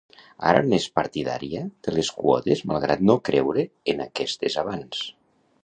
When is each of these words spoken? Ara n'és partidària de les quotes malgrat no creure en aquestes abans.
Ara 0.51 0.61
n'és 0.69 0.87
partidària 0.99 1.61
de 1.87 1.93
les 1.97 2.09
quotes 2.23 2.65
malgrat 2.71 3.05
no 3.11 3.19
creure 3.29 3.67
en 3.95 4.05
aquestes 4.09 4.57
abans. 4.65 5.07